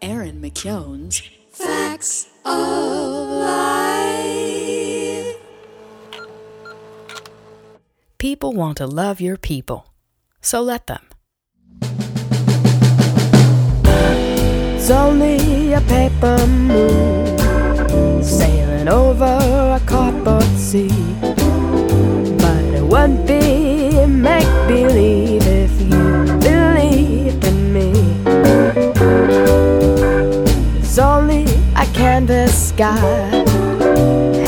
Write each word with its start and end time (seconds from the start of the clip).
Erin 0.00 0.40
McKeown's 0.40 1.20
Fax 1.50 2.28
of 2.44 3.28
Life. 3.40 4.26
People 8.18 8.52
want 8.52 8.76
to 8.76 8.86
love 8.86 9.20
your 9.20 9.36
people, 9.36 9.92
so 10.40 10.62
let 10.62 10.86
them. 10.86 11.02
It's 14.76 14.90
only 14.90 15.72
a 15.72 15.80
paper 15.80 16.46
moon 16.46 18.22
sailing 18.22 18.86
over 18.86 19.24
a 19.24 19.80
cardboard 19.86 20.44
sea. 20.56 20.88
But 21.20 22.62
it 22.62 22.84
won't 22.84 23.26
be 23.26 23.75
sky 32.76 32.94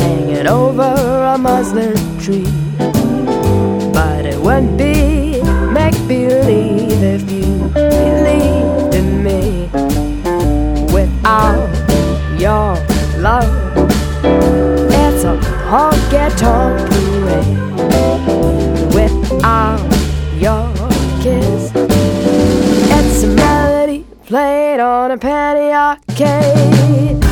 hanging 0.00 0.46
over 0.46 0.92
a 1.34 1.38
muslin 1.38 1.96
tree. 2.20 2.44
But 3.96 4.26
it 4.26 4.38
won't 4.38 4.76
be 4.76 5.40
make 5.72 5.96
believe 6.06 7.02
if 7.02 7.22
you 7.32 7.70
believed 7.72 8.94
in 8.94 9.22
me. 9.24 9.70
Without 10.92 11.70
your 12.38 12.76
love, 13.16 13.48
it's 15.02 15.24
a 15.24 15.34
honky 15.70 16.28
tonk 16.36 16.76
parade. 16.90 17.58
Without 18.92 19.80
your 20.36 20.68
kiss, 21.22 21.72
it's 22.94 23.22
a 23.22 23.28
melody 23.28 24.04
played 24.26 24.80
on 24.80 25.12
a 25.12 25.16
penny 25.16 25.72
arcade. 25.72 27.27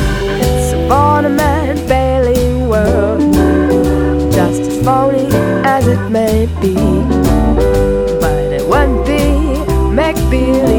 It's 0.87 0.93
a 0.93 0.95
Barnum 0.95 1.35
Bailey 1.85 2.55
world, 2.65 3.19
just 4.31 4.61
as 4.61 4.85
phony 4.85 5.27
as 5.65 5.85
it 5.85 6.09
may 6.09 6.45
be. 6.61 6.75
But 8.21 8.53
it 8.53 8.65
won't 8.65 9.05
be 9.05 9.65
make 9.93 10.15
believe 10.29 10.76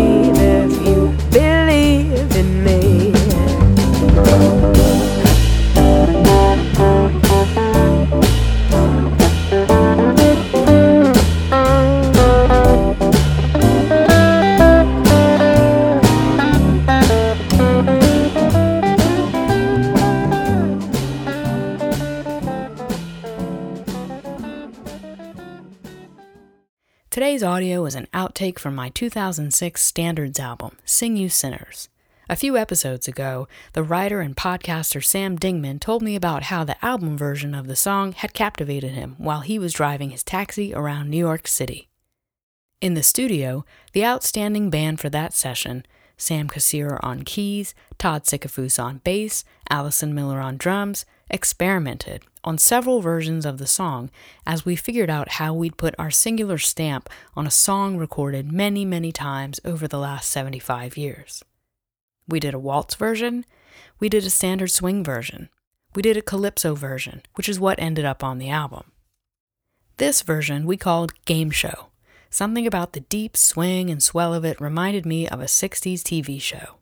Today's 27.19 27.43
audio 27.43 27.85
is 27.85 27.97
an 27.97 28.07
outtake 28.15 28.61
from 28.61 28.77
my 28.77 28.91
2006 28.91 29.83
Standards 29.83 30.39
album, 30.39 30.79
Sing 30.85 31.17
You 31.17 31.29
Sinners. 31.29 31.89
A 32.31 32.37
few 32.37 32.57
episodes 32.57 33.09
ago, 33.09 33.49
the 33.73 33.83
writer 33.83 34.21
and 34.21 34.37
podcaster 34.37 35.05
Sam 35.05 35.37
Dingman 35.37 35.81
told 35.81 36.01
me 36.01 36.15
about 36.15 36.45
how 36.45 36.63
the 36.63 36.77
album 36.81 37.19
version 37.19 37.57
of 37.57 37.67
the 37.67 37.75
song 37.75 38.13
had 38.13 38.35
captivated 38.35 38.93
him 38.93 39.17
while 39.19 39.41
he 39.41 39.59
was 39.59 39.73
driving 39.73 40.11
his 40.11 40.23
taxi 40.23 40.73
around 40.73 41.11
New 41.11 41.19
York 41.19 41.49
City. 41.49 41.89
In 42.81 42.95
the 42.95 43.03
studio, 43.03 43.65
the 43.95 44.05
outstanding 44.05 44.71
band 44.71 45.01
for 45.01 45.11
that 45.11 45.35
session, 45.35 45.85
Sam 46.19 46.49
Kassir 46.49 46.99
on 47.03 47.23
keys, 47.23 47.75
Todd 47.97 48.25
Sickafoose 48.25 48.83
on 48.83 48.99
bass, 48.99 49.45
Allison 49.71 50.15
Miller 50.15 50.41
on 50.41 50.57
drums, 50.57 51.07
experimented 51.31 52.25
on 52.43 52.59
several 52.59 53.01
versions 53.01 53.47
of 53.47 53.59
the 53.59 53.67
song 53.67 54.11
as 54.45 54.65
we 54.65 54.75
figured 54.75 55.09
out 55.09 55.33
how 55.33 55.55
we'd 55.55 55.77
put 55.77 55.95
our 55.99 56.11
singular 56.11 56.59
stamp 56.59 57.09
on 57.37 57.47
a 57.47 57.51
song 57.51 57.97
recorded 57.97 58.51
many, 58.51 58.85
many 58.85 59.13
times 59.13 59.61
over 59.65 59.87
the 59.87 59.99
last 59.99 60.29
75 60.31 60.97
years. 60.97 61.45
We 62.27 62.41
did 62.41 62.55
a 62.55 62.59
waltz 62.59 62.97
version, 62.97 63.45
we 64.01 64.09
did 64.09 64.25
a 64.25 64.31
standard 64.31 64.71
swing 64.71 65.05
version, 65.05 65.49
we 65.95 66.03
did 66.03 66.17
a 66.17 66.23
calypso 66.23 66.75
version, 66.75 67.23
which 67.35 67.49
is 67.49 67.61
what 67.61 67.79
ended 67.79 68.05
up 68.05 68.25
on 68.25 68.39
the 68.39 68.51
album. 68.51 68.91
This 69.99 70.23
version 70.23 70.67
we 70.67 70.77
called 70.77 71.13
Game 71.25 71.51
Show. 71.51 71.88
Something 72.31 72.67
about 72.67 72.93
the 72.93 73.01
deep 73.01 73.37
swing 73.37 73.91
and 73.91 74.03
swell 74.03 74.35
of 74.35 74.45
it 74.45 74.61
reminded 74.61 75.07
me 75.07 75.27
of 75.29 75.41
a 75.41 75.45
60s 75.45 76.01
TV 76.03 76.41
show. 76.41 76.77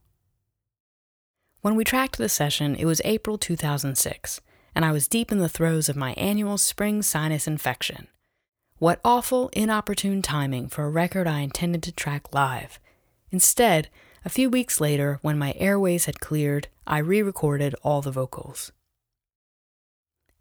When 1.61 1.77
we 1.77 1.85
tracked 1.85 2.19
the 2.19 2.29
session, 2.29 2.75
it 2.77 2.85
was 2.85 3.01
April 3.05 3.39
2006, 3.39 4.41
and 4.75 4.85
I 4.85 4.93
was 4.93 5.09
deep 5.09 5.33
in 5.33 5.39
the 5.39 5.49
throes 5.49 5.89
of 5.89 5.97
my 5.97 6.13
annual 6.15 6.59
spring 6.59 7.03
sinus 7.03 7.47
infection. 7.47 8.09
What 8.79 9.01
awful, 9.05 9.49
inopportune 9.53 10.21
timing 10.21 10.69
for 10.69 10.85
a 10.85 10.91
record 10.91 11.27
I 11.27 11.41
intended 11.41 11.83
to 11.85 11.93
track 11.93 12.35
live. 12.35 12.79
Instead, 13.31 13.89
a 14.25 14.29
few 14.29 14.51
weeks 14.51 14.81
later, 14.81 15.19
when 15.23 15.39
my 15.39 15.55
airways 15.57 16.05
had 16.05 16.21
cleared, 16.21 16.69
I 16.87 16.99
re 16.99 17.23
recorded 17.23 17.75
all 17.83 18.03
the 18.03 18.11
vocals. 18.11 18.73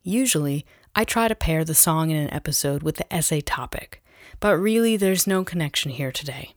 Usually, 0.03 0.65
I 0.95 1.03
try 1.03 1.27
to 1.27 1.35
pair 1.35 1.63
the 1.63 1.73
song 1.73 2.09
in 2.09 2.17
an 2.17 2.33
episode 2.33 2.83
with 2.83 2.97
the 2.97 3.11
essay 3.13 3.41
topic, 3.41 4.03
but 4.39 4.57
really 4.57 4.97
there's 4.97 5.27
no 5.27 5.43
connection 5.43 5.91
here 5.91 6.11
today. 6.11 6.55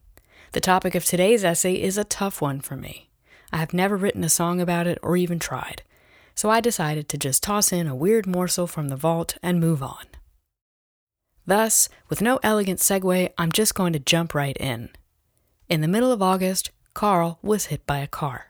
The 0.52 0.60
topic 0.60 0.94
of 0.94 1.04
today's 1.04 1.44
essay 1.44 1.74
is 1.74 1.98
a 1.98 2.04
tough 2.04 2.40
one 2.40 2.60
for 2.60 2.76
me. 2.76 3.10
I 3.52 3.58
have 3.58 3.74
never 3.74 3.96
written 3.96 4.24
a 4.24 4.28
song 4.28 4.60
about 4.60 4.86
it 4.86 4.98
or 5.02 5.16
even 5.16 5.38
tried, 5.38 5.82
so 6.34 6.50
I 6.50 6.60
decided 6.60 7.08
to 7.08 7.18
just 7.18 7.42
toss 7.42 7.72
in 7.72 7.86
a 7.86 7.94
weird 7.94 8.26
morsel 8.26 8.66
from 8.66 8.88
the 8.88 8.96
vault 8.96 9.36
and 9.42 9.60
move 9.60 9.82
on. 9.82 10.04
Thus, 11.46 11.88
with 12.08 12.20
no 12.20 12.38
elegant 12.42 12.78
segue, 12.78 13.30
I'm 13.38 13.52
just 13.52 13.74
going 13.74 13.94
to 13.94 13.98
jump 13.98 14.34
right 14.34 14.56
in. 14.58 14.90
In 15.68 15.80
the 15.80 15.88
middle 15.88 16.12
of 16.12 16.22
August, 16.22 16.70
Carl 16.92 17.38
was 17.42 17.66
hit 17.66 17.86
by 17.86 17.98
a 17.98 18.06
car. 18.06 18.48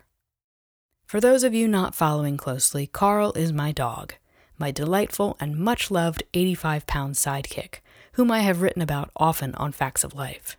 For 1.07 1.21
those 1.21 1.45
of 1.45 1.55
you 1.55 1.69
not 1.69 1.95
following 1.95 2.37
closely, 2.37 2.87
Carl 2.87 3.33
is 3.35 3.53
my 3.53 3.73
dog, 3.73 4.15
my 4.59 4.71
delightful 4.71 5.37
and 5.41 5.57
much 5.57 5.91
loved 5.91 6.23
85 6.35 6.87
pound 6.87 7.15
sidekick, 7.15 7.81
whom 8.19 8.33
I 8.33 8.41
have 8.41 8.63
written 8.63 8.83
about 8.83 9.13
often 9.15 9.55
on 9.55 9.71
Fax 9.71 10.03
of 10.03 10.13
Life. 10.13 10.57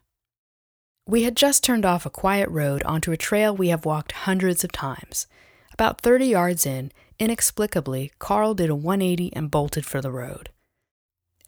We 1.06 1.24
had 1.24 1.36
just 1.36 1.62
turned 1.62 1.86
off 1.86 2.06
a 2.06 2.10
quiet 2.10 2.48
road 2.48 2.82
onto 2.84 3.12
a 3.12 3.18
trail 3.18 3.54
we 3.54 3.68
have 3.68 3.84
walked 3.84 4.14
hundreds 4.14 4.64
of 4.64 4.72
times. 4.72 5.28
About 5.74 6.00
30 6.00 6.28
yards 6.28 6.66
in, 6.66 6.90
inexplicably, 7.20 8.14
Carl 8.18 8.54
did 8.54 8.70
a 8.70 8.76
180 8.76 9.36
and 9.36 9.52
bolted 9.52 9.86
for 9.86 10.00
the 10.00 10.10
road. 10.10 10.52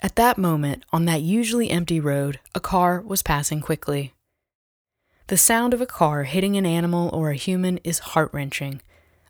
At 0.01 0.17
that 0.17 0.37
moment, 0.37 0.83
on 0.91 1.05
that 1.05 1.21
usually 1.21 1.69
empty 1.69 2.01
road, 2.01 2.41
a 2.53 2.59
car 2.59 2.99
was 2.99 3.23
passing 3.23 3.61
quickly. 3.61 4.13
The 5.27 5.37
sound 5.37 5.73
of 5.73 5.79
a 5.79 5.85
car 5.85 6.23
hitting 6.23 6.57
an 6.57 6.65
animal 6.65 7.09
or 7.13 7.29
a 7.29 7.35
human 7.35 7.77
is 7.85 7.99
heart 7.99 8.31
wrenching. 8.33 8.81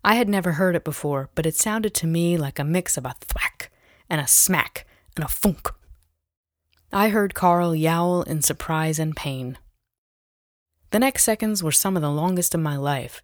I 0.03 0.15
had 0.15 0.27
never 0.27 0.53
heard 0.53 0.75
it 0.75 0.83
before, 0.83 1.29
but 1.35 1.45
it 1.45 1.53
sounded 1.53 1.93
to 1.93 2.07
me 2.07 2.37
like 2.37 2.57
a 2.57 2.63
mix 2.63 2.97
of 2.97 3.05
a 3.05 3.13
thwack 3.21 3.69
and 4.09 4.19
a 4.19 4.25
smack 4.25 4.87
and 5.15 5.23
a 5.23 5.27
funk. 5.27 5.69
I 6.93 7.07
heard 7.07 7.33
Carl 7.33 7.73
yowl 7.73 8.23
in 8.23 8.41
surprise 8.41 8.99
and 8.99 9.15
pain. 9.15 9.57
The 10.89 10.99
next 10.99 11.23
seconds 11.23 11.63
were 11.63 11.71
some 11.71 11.95
of 11.95 12.01
the 12.01 12.11
longest 12.11 12.53
of 12.53 12.59
my 12.59 12.75
life. 12.75 13.21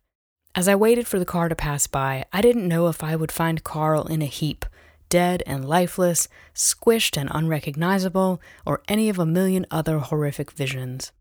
As 0.56 0.70
I 0.70 0.76
waited 0.76 1.06
for 1.06 1.20
the 1.20 1.26
car 1.26 1.50
to 1.50 1.56
pass 1.56 1.86
by, 1.86 2.24
I 2.32 2.42
didn't 2.42 2.68
know 2.68 2.88
if 2.88 3.04
I 3.04 3.18
would 3.18 3.32
find 3.32 3.66
Carl 3.66 4.08
in 4.08 4.22
a 4.22 4.26
heap, 4.26 4.66
dead 5.10 5.44
and 5.46 5.68
lifeless, 5.68 6.30
squished 6.56 7.18
and 7.18 7.30
unrecognizable, 7.34 8.42
or 8.66 8.84
any 8.88 9.10
of 9.10 9.20
a 9.20 9.26
million 9.26 9.66
other 9.70 10.00
horrific 10.00 10.52
visions. 10.52 11.12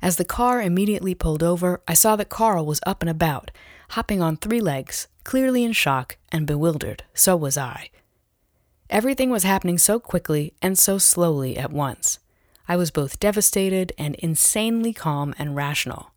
As 0.00 0.16
the 0.16 0.24
car 0.24 0.62
immediately 0.62 1.14
pulled 1.14 1.42
over, 1.42 1.82
I 1.86 1.92
saw 1.92 2.16
that 2.16 2.30
Carl 2.30 2.64
was 2.64 2.80
up 2.86 3.02
and 3.02 3.10
about, 3.10 3.50
hopping 3.90 4.22
on 4.22 4.38
three 4.38 4.62
legs, 4.62 5.08
clearly 5.24 5.62
in 5.62 5.72
shock 5.72 6.16
and 6.32 6.46
bewildered. 6.46 7.04
So 7.12 7.36
was 7.36 7.58
I. 7.58 7.90
Everything 8.90 9.28
was 9.28 9.42
happening 9.42 9.76
so 9.76 10.00
quickly 10.00 10.54
and 10.62 10.78
so 10.78 10.96
slowly 10.96 11.58
at 11.58 11.70
once. 11.70 12.18
I 12.66 12.76
was 12.76 12.90
both 12.90 13.20
devastated 13.20 13.92
and 13.98 14.14
insanely 14.16 14.94
calm 14.94 15.34
and 15.38 15.54
rational. 15.54 16.12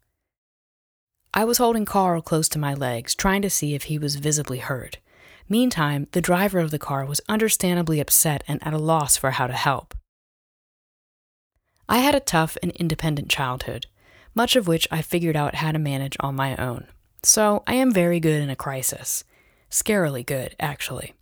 I 1.34 1.44
was 1.44 1.58
holding 1.58 1.86
Carl 1.86 2.22
close 2.22 2.48
to 2.50 2.60
my 2.60 2.74
legs, 2.74 3.14
trying 3.14 3.42
to 3.42 3.50
see 3.50 3.74
if 3.74 3.84
he 3.84 3.98
was 3.98 4.16
visibly 4.16 4.60
hurt. 4.60 5.00
Meantime, 5.50 6.08
the 6.12 6.22
driver 6.22 6.60
of 6.60 6.72
the 6.72 6.80
car 6.80 7.06
was 7.06 7.22
understandably 7.28 8.00
upset 8.00 8.44
and 8.48 8.66
at 8.66 8.74
a 8.74 8.78
loss 8.78 9.18
for 9.18 9.32
how 9.32 9.48
to 9.48 9.54
help. 9.54 9.94
I 11.90 12.00
had 12.00 12.16
a 12.16 12.22
tough 12.22 12.58
and 12.64 12.72
independent 12.74 13.30
childhood, 13.30 13.88
much 14.34 14.56
of 14.56 14.68
which 14.68 14.88
I 14.90 15.02
figured 15.02 15.36
out 15.36 15.56
how 15.56 15.74
to 15.74 15.80
manage 15.80 16.16
on 16.22 16.36
my 16.36 16.56
own. 16.56 16.88
So 17.22 17.64
I 17.68 17.74
am 17.74 17.92
very 17.92 18.22
good 18.22 18.42
in 18.42 18.50
a 18.50 18.56
crisis. 18.56 19.26
Scarily 19.70 20.26
good, 20.26 20.56
actually. 20.58 21.16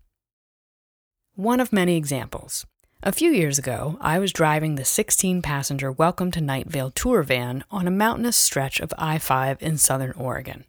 One 1.39 1.62
of 1.62 1.71
many 1.71 1.95
examples. 1.95 2.65
A 3.01 3.13
few 3.13 3.31
years 3.31 3.57
ago, 3.57 3.97
I 4.01 4.19
was 4.19 4.33
driving 4.33 4.75
the 4.75 4.83
16 4.83 5.41
passenger 5.41 5.89
Welcome 5.89 6.31
to 6.31 6.41
Night 6.41 6.68
Vale 6.68 6.91
tour 6.91 7.24
van 7.24 7.63
on 7.71 7.88
a 7.88 7.91
mountainous 7.91 8.36
stretch 8.36 8.81
of 8.81 8.94
I 8.97 9.19
5 9.19 9.63
in 9.63 9.77
southern 9.77 10.12
Oregon. 10.18 10.65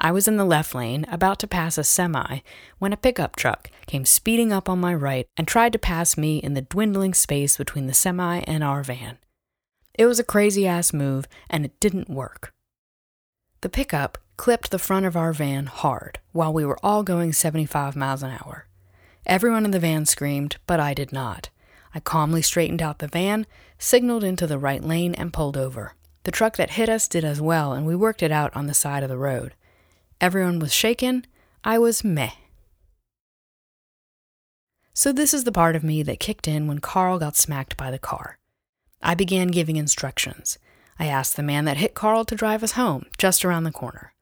I 0.00 0.10
was 0.10 0.26
in 0.26 0.36
the 0.36 0.44
left 0.44 0.74
lane, 0.74 1.06
about 1.12 1.38
to 1.38 1.46
pass 1.46 1.78
a 1.78 1.84
semi, 1.84 2.40
when 2.80 2.92
a 2.92 2.96
pickup 2.96 3.36
truck 3.36 3.70
came 3.86 4.04
speeding 4.04 4.52
up 4.52 4.68
on 4.68 4.80
my 4.80 4.92
right 4.92 5.28
and 5.36 5.46
tried 5.46 5.72
to 5.74 5.78
pass 5.78 6.16
me 6.16 6.38
in 6.38 6.54
the 6.54 6.62
dwindling 6.62 7.14
space 7.14 7.56
between 7.56 7.86
the 7.86 7.94
semi 7.94 8.38
and 8.48 8.64
our 8.64 8.82
van. 8.82 9.16
It 9.94 10.06
was 10.06 10.18
a 10.18 10.24
crazy 10.24 10.66
ass 10.66 10.92
move, 10.92 11.28
and 11.48 11.64
it 11.64 11.78
didn't 11.78 12.10
work. 12.10 12.52
The 13.60 13.68
pickup 13.68 14.18
clipped 14.36 14.72
the 14.72 14.80
front 14.80 15.06
of 15.06 15.16
our 15.16 15.32
van 15.32 15.66
hard 15.66 16.18
while 16.32 16.52
we 16.52 16.64
were 16.64 16.80
all 16.82 17.04
going 17.04 17.32
75 17.32 17.94
miles 17.94 18.24
an 18.24 18.32
hour. 18.32 18.66
Everyone 19.26 19.64
in 19.64 19.70
the 19.70 19.78
van 19.78 20.06
screamed, 20.06 20.56
but 20.66 20.80
I 20.80 20.94
did 20.94 21.12
not. 21.12 21.50
I 21.94 22.00
calmly 22.00 22.42
straightened 22.42 22.82
out 22.82 22.98
the 22.98 23.08
van, 23.08 23.46
signaled 23.78 24.24
into 24.24 24.46
the 24.46 24.58
right 24.58 24.82
lane, 24.82 25.14
and 25.14 25.32
pulled 25.32 25.56
over. 25.56 25.94
The 26.24 26.30
truck 26.30 26.56
that 26.56 26.72
hit 26.72 26.88
us 26.88 27.08
did 27.08 27.24
as 27.24 27.40
well, 27.40 27.72
and 27.72 27.86
we 27.86 27.96
worked 27.96 28.22
it 28.22 28.30
out 28.30 28.54
on 28.54 28.66
the 28.66 28.74
side 28.74 29.02
of 29.02 29.08
the 29.08 29.18
road. 29.18 29.54
Everyone 30.20 30.58
was 30.58 30.72
shaken. 30.72 31.26
I 31.64 31.78
was 31.78 32.04
meh. 32.04 32.32
So, 34.92 35.12
this 35.12 35.32
is 35.32 35.44
the 35.44 35.52
part 35.52 35.76
of 35.76 35.84
me 35.84 36.02
that 36.02 36.20
kicked 36.20 36.46
in 36.46 36.66
when 36.66 36.80
Carl 36.80 37.18
got 37.18 37.36
smacked 37.36 37.76
by 37.76 37.90
the 37.90 37.98
car. 37.98 38.38
I 39.00 39.14
began 39.14 39.48
giving 39.48 39.76
instructions. 39.76 40.58
I 40.98 41.06
asked 41.06 41.36
the 41.36 41.42
man 41.42 41.64
that 41.64 41.78
hit 41.78 41.94
Carl 41.94 42.26
to 42.26 42.34
drive 42.34 42.62
us 42.62 42.72
home, 42.72 43.06
just 43.16 43.44
around 43.44 43.64
the 43.64 43.72
corner. 43.72 44.12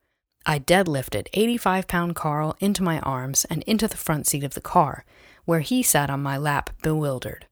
I 0.49 0.57
deadlifted 0.57 1.27
85 1.33 1.87
pound 1.87 2.15
Carl 2.15 2.57
into 2.59 2.81
my 2.81 2.99
arms 3.01 3.45
and 3.51 3.61
into 3.67 3.87
the 3.87 3.95
front 3.95 4.25
seat 4.25 4.43
of 4.43 4.55
the 4.55 4.61
car, 4.61 5.05
where 5.45 5.59
he 5.59 5.83
sat 5.83 6.09
on 6.09 6.23
my 6.23 6.37
lap, 6.39 6.71
bewildered. 6.81 7.45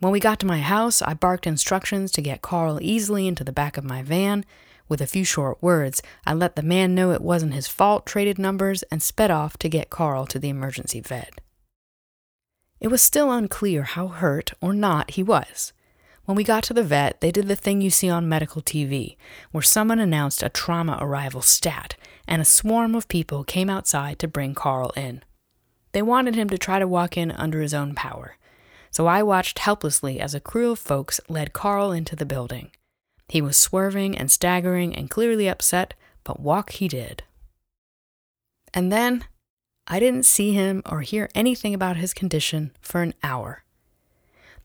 When 0.00 0.10
we 0.10 0.18
got 0.18 0.40
to 0.40 0.46
my 0.46 0.58
house, 0.58 1.00
I 1.00 1.14
barked 1.14 1.46
instructions 1.46 2.10
to 2.10 2.20
get 2.20 2.42
Carl 2.42 2.80
easily 2.82 3.28
into 3.28 3.44
the 3.44 3.52
back 3.52 3.76
of 3.76 3.84
my 3.84 4.02
van. 4.02 4.44
With 4.88 5.00
a 5.00 5.06
few 5.06 5.22
short 5.22 5.62
words, 5.62 6.02
I 6.26 6.34
let 6.34 6.56
the 6.56 6.64
man 6.64 6.96
know 6.96 7.12
it 7.12 7.22
wasn't 7.22 7.54
his 7.54 7.68
fault, 7.68 8.06
traded 8.06 8.40
numbers, 8.40 8.82
and 8.90 9.00
sped 9.00 9.30
off 9.30 9.56
to 9.58 9.68
get 9.68 9.88
Carl 9.88 10.26
to 10.26 10.40
the 10.40 10.48
emergency 10.48 10.98
vet. 10.98 11.40
It 12.80 12.88
was 12.88 13.02
still 13.02 13.30
unclear 13.30 13.84
how 13.84 14.08
hurt 14.08 14.52
or 14.60 14.72
not 14.72 15.12
he 15.12 15.22
was. 15.22 15.72
When 16.26 16.34
we 16.34 16.42
got 16.42 16.64
to 16.64 16.74
the 16.74 16.82
vet, 16.82 17.20
they 17.20 17.30
did 17.30 17.46
the 17.46 17.54
thing 17.54 17.80
you 17.80 17.90
see 17.90 18.08
on 18.10 18.28
medical 18.28 18.60
TV, 18.60 19.16
where 19.52 19.62
someone 19.62 20.00
announced 20.00 20.42
a 20.42 20.48
trauma 20.48 20.98
arrival 21.00 21.40
stat, 21.40 21.94
and 22.26 22.42
a 22.42 22.44
swarm 22.44 22.94
of 22.94 23.08
people 23.08 23.44
came 23.44 23.70
outside 23.70 24.18
to 24.18 24.28
bring 24.28 24.54
Carl 24.54 24.92
in. 24.96 25.22
They 25.92 26.02
wanted 26.02 26.34
him 26.34 26.48
to 26.50 26.58
try 26.58 26.78
to 26.78 26.88
walk 26.88 27.16
in 27.16 27.30
under 27.30 27.60
his 27.60 27.74
own 27.74 27.94
power 27.94 28.36
so 28.96 29.06
I 29.06 29.22
watched 29.22 29.58
helplessly 29.58 30.18
as 30.20 30.34
a 30.34 30.40
crew 30.40 30.70
of 30.70 30.78
folks 30.78 31.20
led 31.28 31.52
Carl 31.52 31.92
into 31.92 32.16
the 32.16 32.24
building. 32.24 32.70
He 33.28 33.42
was 33.42 33.58
swerving 33.58 34.16
and 34.16 34.30
staggering 34.30 34.96
and 34.96 35.10
clearly 35.10 35.50
upset, 35.50 35.92
but 36.24 36.40
walk 36.40 36.70
he 36.70 36.88
did. 36.88 37.22
And 38.72 38.90
then 38.90 39.26
I 39.86 40.00
didn't 40.00 40.24
see 40.24 40.52
him 40.52 40.82
or 40.86 41.02
hear 41.02 41.28
anything 41.34 41.74
about 41.74 41.98
his 41.98 42.14
condition 42.14 42.72
for 42.80 43.02
an 43.02 43.12
hour. 43.22 43.64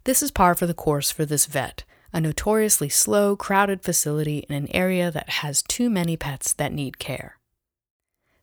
This 0.06 0.24
is 0.24 0.32
par 0.32 0.56
for 0.56 0.66
the 0.66 0.74
course 0.74 1.12
for 1.12 1.26
this 1.26 1.46
vet, 1.46 1.84
a 2.14 2.22
notoriously 2.22 2.88
slow, 2.88 3.36
crowded 3.36 3.82
facility 3.82 4.46
in 4.48 4.56
an 4.56 4.74
area 4.74 5.12
that 5.12 5.30
has 5.30 5.62
too 5.62 5.90
many 5.90 6.16
pets 6.16 6.54
that 6.54 6.72
need 6.72 7.00
care. 7.00 7.36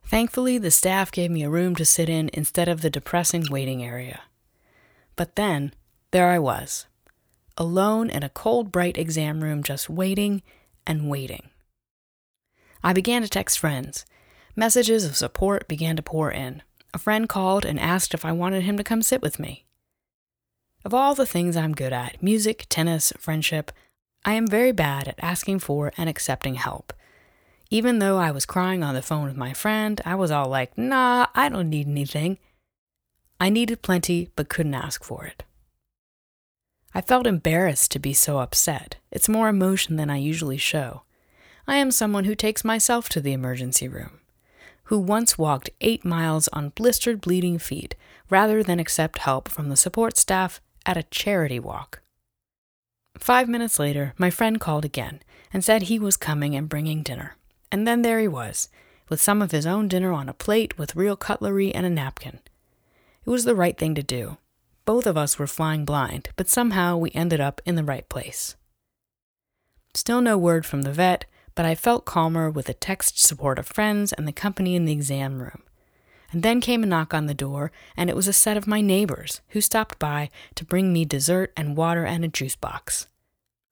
Thankfully, 0.08 0.56
the 0.56 0.70
staff 0.70 1.12
gave 1.12 1.30
me 1.30 1.42
a 1.42 1.50
room 1.50 1.76
to 1.76 1.84
sit 1.84 2.08
in 2.08 2.30
instead 2.32 2.66
of 2.66 2.80
the 2.80 2.88
depressing 2.88 3.44
waiting 3.50 3.84
area. 3.84 4.22
But 5.16 5.36
then, 5.36 5.74
there 6.12 6.30
I 6.30 6.38
was, 6.38 6.86
alone 7.58 8.08
in 8.08 8.22
a 8.22 8.30
cold, 8.30 8.72
bright 8.72 8.96
exam 8.96 9.42
room, 9.42 9.62
just 9.62 9.90
waiting 9.90 10.42
and 10.86 11.10
waiting. 11.10 11.50
I 12.82 12.94
began 12.94 13.20
to 13.20 13.28
text 13.28 13.58
friends. 13.58 14.06
Messages 14.56 15.04
of 15.04 15.14
support 15.14 15.68
began 15.68 15.96
to 15.96 16.02
pour 16.02 16.32
in. 16.32 16.62
A 16.94 16.98
friend 16.98 17.28
called 17.28 17.66
and 17.66 17.78
asked 17.78 18.14
if 18.14 18.24
I 18.24 18.32
wanted 18.32 18.62
him 18.62 18.78
to 18.78 18.84
come 18.84 19.02
sit 19.02 19.20
with 19.20 19.38
me. 19.38 19.66
Of 20.86 20.94
all 20.94 21.14
the 21.14 21.26
things 21.26 21.54
I'm 21.54 21.74
good 21.74 21.92
at 21.92 22.22
music, 22.22 22.64
tennis, 22.70 23.12
friendship 23.18 23.72
I 24.24 24.32
am 24.32 24.46
very 24.46 24.72
bad 24.72 25.06
at 25.06 25.22
asking 25.22 25.58
for 25.58 25.92
and 25.98 26.08
accepting 26.08 26.54
help. 26.54 26.94
Even 27.70 27.98
though 27.98 28.16
I 28.16 28.30
was 28.30 28.46
crying 28.46 28.82
on 28.82 28.94
the 28.94 29.02
phone 29.02 29.24
with 29.24 29.36
my 29.36 29.52
friend, 29.52 30.00
I 30.04 30.14
was 30.14 30.30
all 30.30 30.48
like, 30.48 30.76
nah, 30.78 31.26
I 31.34 31.50
don't 31.50 31.68
need 31.68 31.86
anything. 31.86 32.38
I 33.38 33.50
needed 33.50 33.82
plenty, 33.82 34.30
but 34.36 34.48
couldn't 34.48 34.74
ask 34.74 35.04
for 35.04 35.26
it. 35.26 35.44
I 36.94 37.02
felt 37.02 37.26
embarrassed 37.26 37.92
to 37.92 37.98
be 37.98 38.14
so 38.14 38.38
upset. 38.38 38.96
It's 39.10 39.28
more 39.28 39.48
emotion 39.50 39.96
than 39.96 40.08
I 40.08 40.16
usually 40.16 40.56
show. 40.56 41.02
I 41.66 41.76
am 41.76 41.90
someone 41.90 42.24
who 42.24 42.34
takes 42.34 42.64
myself 42.64 43.10
to 43.10 43.20
the 43.20 43.34
emergency 43.34 43.86
room, 43.86 44.20
who 44.84 44.98
once 44.98 45.36
walked 45.36 45.68
eight 45.82 46.06
miles 46.06 46.48
on 46.48 46.70
blistered, 46.70 47.20
bleeding 47.20 47.58
feet 47.58 47.94
rather 48.30 48.62
than 48.62 48.80
accept 48.80 49.18
help 49.18 49.48
from 49.48 49.68
the 49.68 49.76
support 49.76 50.16
staff 50.16 50.62
at 50.86 50.96
a 50.96 51.02
charity 51.02 51.60
walk. 51.60 52.00
Five 53.18 53.46
minutes 53.46 53.78
later, 53.78 54.14
my 54.16 54.30
friend 54.30 54.58
called 54.58 54.86
again 54.86 55.20
and 55.52 55.62
said 55.62 55.82
he 55.82 55.98
was 55.98 56.16
coming 56.16 56.56
and 56.56 56.68
bringing 56.70 57.02
dinner. 57.02 57.36
And 57.70 57.86
then 57.86 58.02
there 58.02 58.20
he 58.20 58.28
was, 58.28 58.68
with 59.08 59.20
some 59.20 59.42
of 59.42 59.50
his 59.50 59.66
own 59.66 59.88
dinner 59.88 60.12
on 60.12 60.28
a 60.28 60.34
plate 60.34 60.78
with 60.78 60.96
real 60.96 61.16
cutlery 61.16 61.74
and 61.74 61.84
a 61.84 61.90
napkin. 61.90 62.40
It 63.26 63.30
was 63.30 63.44
the 63.44 63.54
right 63.54 63.76
thing 63.76 63.94
to 63.94 64.02
do. 64.02 64.38
Both 64.84 65.06
of 65.06 65.18
us 65.18 65.38
were 65.38 65.46
flying 65.46 65.84
blind, 65.84 66.30
but 66.36 66.48
somehow 66.48 66.96
we 66.96 67.10
ended 67.12 67.40
up 67.40 67.60
in 67.66 67.74
the 67.74 67.84
right 67.84 68.08
place. 68.08 68.56
Still 69.92 70.20
no 70.20 70.38
word 70.38 70.64
from 70.64 70.82
the 70.82 70.92
vet, 70.92 71.26
but 71.54 71.66
I 71.66 71.74
felt 71.74 72.04
calmer 72.04 72.50
with 72.50 72.66
the 72.66 72.74
text 72.74 73.18
support 73.18 73.58
of 73.58 73.66
friends 73.66 74.12
and 74.12 74.26
the 74.26 74.32
company 74.32 74.76
in 74.76 74.84
the 74.84 74.92
exam 74.92 75.42
room. 75.42 75.62
And 76.30 76.42
then 76.42 76.60
came 76.60 76.82
a 76.82 76.86
knock 76.86 77.12
on 77.12 77.26
the 77.26 77.34
door, 77.34 77.72
and 77.96 78.08
it 78.08 78.16
was 78.16 78.28
a 78.28 78.32
set 78.32 78.56
of 78.56 78.66
my 78.66 78.80
neighbors 78.80 79.40
who 79.48 79.60
stopped 79.60 79.98
by 79.98 80.28
to 80.54 80.64
bring 80.64 80.92
me 80.92 81.04
dessert 81.04 81.52
and 81.56 81.76
water 81.76 82.04
and 82.04 82.24
a 82.24 82.28
juice 82.28 82.56
box. 82.56 83.08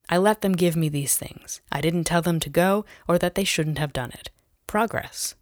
I 0.08 0.18
let 0.18 0.40
them 0.40 0.52
give 0.52 0.76
me 0.76 0.88
these 0.88 1.16
things. 1.16 1.60
I 1.70 1.80
didn't 1.80 2.04
tell 2.04 2.22
them 2.22 2.40
to 2.40 2.50
go 2.50 2.84
or 3.08 3.18
that 3.18 3.34
they 3.34 3.44
shouldn't 3.44 3.78
have 3.78 3.92
done 3.92 4.12
it. 4.12 4.30
Progress. 4.66 5.34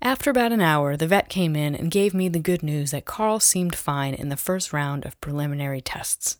After 0.00 0.30
about 0.30 0.52
an 0.52 0.60
hour, 0.60 0.96
the 0.96 1.06
vet 1.06 1.28
came 1.28 1.56
in 1.56 1.74
and 1.74 1.90
gave 1.90 2.12
me 2.12 2.28
the 2.28 2.38
good 2.38 2.62
news 2.62 2.90
that 2.90 3.06
Carl 3.06 3.40
seemed 3.40 3.74
fine 3.74 4.14
in 4.14 4.28
the 4.28 4.36
first 4.36 4.72
round 4.72 5.04
of 5.04 5.20
preliminary 5.20 5.80
tests. 5.80 6.38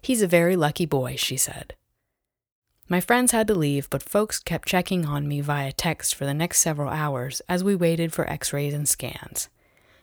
He's 0.00 0.22
a 0.22 0.26
very 0.26 0.56
lucky 0.56 0.86
boy, 0.86 1.16
she 1.16 1.36
said. 1.36 1.74
My 2.88 3.00
friends 3.00 3.32
had 3.32 3.46
to 3.48 3.54
leave, 3.54 3.88
but 3.90 4.02
folks 4.02 4.38
kept 4.38 4.68
checking 4.68 5.06
on 5.06 5.28
me 5.28 5.40
via 5.40 5.72
text 5.72 6.14
for 6.14 6.24
the 6.24 6.34
next 6.34 6.60
several 6.60 6.90
hours 6.90 7.40
as 7.48 7.62
we 7.62 7.74
waited 7.74 8.12
for 8.12 8.28
x 8.28 8.52
rays 8.52 8.74
and 8.74 8.88
scans. 8.88 9.48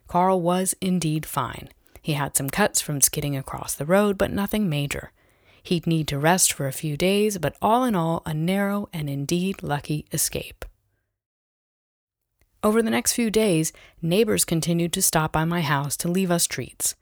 Carl 0.07 0.41
was 0.41 0.73
indeed 0.81 1.25
fine. 1.25 1.69
He 2.01 2.13
had 2.13 2.35
some 2.35 2.49
cuts 2.49 2.81
from 2.81 3.01
skidding 3.01 3.35
across 3.35 3.75
the 3.75 3.85
road, 3.85 4.17
but 4.17 4.31
nothing 4.31 4.69
major. 4.69 5.11
He'd 5.63 5.87
need 5.87 6.07
to 6.09 6.19
rest 6.19 6.53
for 6.53 6.67
a 6.67 6.73
few 6.73 6.97
days, 6.97 7.37
but 7.37 7.55
all 7.61 7.83
in 7.83 7.95
all, 7.95 8.21
a 8.25 8.33
narrow 8.33 8.89
and 8.93 9.09
indeed 9.09 9.63
lucky 9.63 10.05
escape. 10.11 10.65
Over 12.61 12.81
the 12.81 12.89
next 12.89 13.13
few 13.13 13.29
days, 13.29 13.71
neighbors 14.01 14.43
continued 14.43 14.91
to 14.93 15.01
stop 15.01 15.31
by 15.31 15.45
my 15.45 15.61
house 15.61 15.95
to 15.97 16.09
leave 16.09 16.31
us 16.31 16.45
treats. 16.45 16.95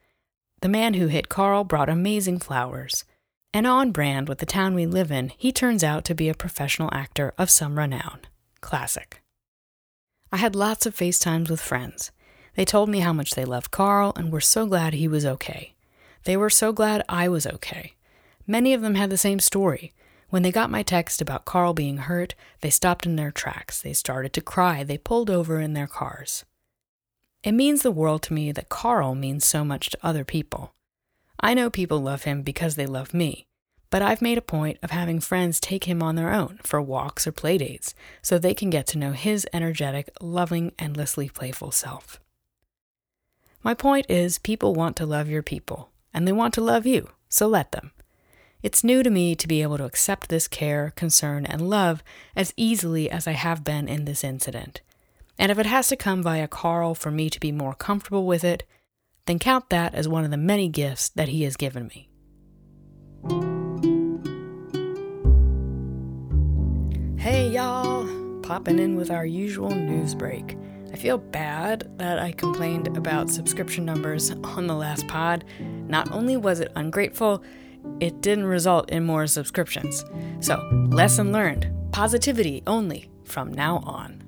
The 0.62 0.70
man 0.70 0.94
who 0.94 1.08
hit 1.08 1.30
Carl 1.30 1.64
brought 1.64 1.90
amazing 1.90 2.40
flowers. 2.40 3.06
And 3.54 3.66
on 3.66 3.92
brand 3.92 4.28
with 4.30 4.38
the 4.38 4.46
town 4.46 4.76
we 4.76 4.86
live 4.86 5.12
in, 5.12 5.32
he 5.38 5.52
turns 5.52 5.84
out 5.84 6.04
to 6.06 6.16
be 6.16 6.30
a 6.30 6.36
professional 6.36 6.90
actor 6.94 7.34
of 7.38 7.50
some 7.50 7.80
renown. 7.80 8.20
Classic. 8.62 9.22
I 10.32 10.38
had 10.38 10.56
lots 10.56 10.86
of 10.86 10.96
FaceTimes 10.96 11.50
with 11.50 11.62
friends. 11.62 12.12
They 12.56 12.66
told 12.66 12.90
me 12.90 13.00
how 13.00 13.14
much 13.14 13.32
they 13.32 13.46
loved 13.46 13.72
Carl 13.72 14.14
and 14.16 14.32
were 14.32 14.42
so 14.42 14.66
glad 14.66 14.94
he 14.94 15.08
was 15.08 15.26
okay. 15.26 15.74
They 16.26 16.36
were 16.36 16.50
so 16.50 16.74
glad 16.74 17.04
I 17.08 17.30
was 17.30 17.48
okay. 17.48 17.94
Many 18.48 18.74
of 18.74 18.82
them 18.82 18.96
had 18.96 19.10
the 19.10 19.18
same 19.18 19.39
story 19.39 19.94
when 20.30 20.42
they 20.42 20.51
got 20.51 20.70
my 20.70 20.84
text 20.84 21.22
about 21.22 21.46
Carl 21.46 21.74
being 21.74 21.98
hurt, 21.98 22.36
they 22.62 22.70
stopped 22.70 23.06
in 23.06 23.16
their 23.16 23.32
tracks. 23.32 23.82
They 23.82 23.94
started 23.94 24.34
to 24.34 24.42
cry. 24.42 24.84
They 24.84 24.98
pulled 24.98 25.30
over 25.30 25.60
in 25.62 25.74
their 25.74 25.88
cars. 25.88 26.44
It 27.44 27.54
means 27.54 27.82
the 27.82 27.92
world 27.92 28.24
to 28.24 28.34
me 28.34 28.51
that 28.51 28.70
Carl 28.70 29.16
means 29.16 29.46
so 29.46 29.63
much 29.63 29.89
to 29.89 30.00
other 30.04 30.25
people. 30.25 30.74
I 31.39 31.54
know 31.54 31.70
people 31.70 32.00
love 32.00 32.24
him 32.24 32.42
because 32.42 32.75
they 32.75 32.86
love 32.86 33.13
me, 33.13 33.48
but 33.89 34.01
I've 34.01 34.22
made 34.22 34.38
a 34.38 34.42
point 34.42 34.80
of 34.84 34.92
having 34.92 35.22
friends 35.22 35.62
take 35.62 35.86
him 35.86 36.04
on 36.04 36.16
their 36.16 36.34
own 36.34 36.60
for 36.63 36.82
walks 36.82 37.25
or 37.25 37.32
playdates 37.32 37.94
so 38.22 38.38
they 38.38 38.54
can 38.54 38.70
get 38.70 38.86
to 38.88 38.98
know 38.98 39.13
his 39.13 39.48
energetic, 39.54 40.10
loving, 40.20 40.74
endlessly 40.77 41.30
playful 41.30 41.72
self. 41.72 42.20
My 43.63 43.74
point 43.74 44.08
is, 44.10 44.39
people 44.39 44.74
want 44.74 44.98
to 44.98 45.06
love 45.06 45.30
your 45.30 45.44
people, 45.44 45.92
and 46.13 46.27
they 46.27 46.32
want 46.32 46.54
to 46.56 46.62
love 46.62 46.86
you, 46.86 47.12
so 47.30 47.48
let 47.48 47.72
them. 47.72 47.92
It's 48.64 48.84
new 48.84 49.04
to 49.04 49.12
me 49.12 49.36
to 49.36 49.48
be 49.48 49.62
able 49.62 49.78
to 49.78 49.86
accept 49.86 50.30
this 50.30 50.48
care, 50.48 50.92
concern, 50.96 51.46
and 51.46 51.70
love 51.70 52.04
as 52.36 52.56
easily 52.58 53.08
as 53.10 53.28
I 53.28 53.34
have 53.34 53.64
been 53.64 53.88
in 53.88 54.06
this 54.06 54.24
incident. 54.24 54.82
And 55.38 55.52
if 55.52 55.60
it 55.60 55.68
has 55.68 55.90
to 55.90 55.96
come 55.96 56.24
via 56.24 56.48
Carl 56.48 56.96
for 56.96 57.12
me 57.12 57.30
to 57.30 57.40
be 57.40 57.52
more 57.52 57.76
comfortable 57.76 58.26
with 58.26 58.44
it, 58.44 58.64
then 59.28 59.38
count 59.38 59.70
that 59.70 59.94
as 59.94 60.08
one 60.08 60.24
of 60.24 60.32
the 60.32 60.38
many 60.38 60.70
gifts 60.70 61.10
that 61.10 61.28
He 61.28 61.44
has 61.44 61.56
given 61.56 61.86
me. 61.88 62.10
Hey, 67.20 67.50
y'all! 67.50 68.08
Popping 68.42 68.80
in 68.80 68.96
with 68.96 69.12
our 69.12 69.26
usual 69.26 69.70
news 69.70 70.16
break. 70.16 70.58
I 70.92 70.96
feel 70.96 71.20
bad 71.20 71.92
that 72.00 72.18
I 72.18 72.32
complained 72.32 72.98
about 72.98 73.30
subscription 73.30 73.86
numbers 73.86 74.32
on 74.32 74.66
the 74.66 74.74
last 74.74 75.08
pod. 75.08 75.46
Not 75.60 76.12
only 76.12 76.38
was 76.38 76.60
it 76.60 76.72
ungrateful, 76.76 77.44
it 78.00 78.22
didn't 78.22 78.46
result 78.46 78.89
in 78.89 79.06
more 79.06 79.27
subscriptions. 79.27 80.06
So, 80.39 80.58
lesson 80.89 81.32
learned 81.32 81.72
positivity 81.91 82.63
only 82.67 83.10
from 83.25 83.51
now 83.51 83.77
on. 83.84 84.24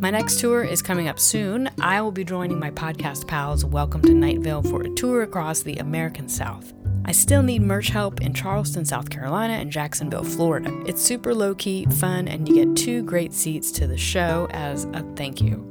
My 0.00 0.10
next 0.10 0.38
tour 0.38 0.62
is 0.62 0.82
coming 0.82 1.08
up 1.08 1.18
soon. 1.18 1.70
I 1.80 2.00
will 2.02 2.12
be 2.12 2.24
joining 2.24 2.58
my 2.58 2.70
podcast 2.70 3.26
pals 3.26 3.64
Welcome 3.64 4.02
to 4.02 4.12
Night 4.12 4.40
Vale 4.40 4.62
for 4.62 4.82
a 4.82 4.90
tour 4.90 5.22
across 5.22 5.62
the 5.62 5.76
American 5.76 6.28
South. 6.28 6.72
I 7.06 7.12
still 7.12 7.42
need 7.42 7.62
merch 7.62 7.88
help 7.88 8.20
in 8.20 8.34
Charleston, 8.34 8.84
South 8.84 9.10
Carolina, 9.10 9.54
and 9.54 9.70
Jacksonville, 9.70 10.24
Florida. 10.24 10.70
It's 10.86 11.02
super 11.02 11.34
low 11.34 11.54
key, 11.54 11.86
fun, 11.86 12.28
and 12.28 12.48
you 12.48 12.54
get 12.64 12.76
two 12.76 13.02
great 13.02 13.32
seats 13.32 13.70
to 13.72 13.86
the 13.86 13.98
show 13.98 14.46
as 14.50 14.84
a 14.92 15.02
thank 15.16 15.40
you. 15.40 15.70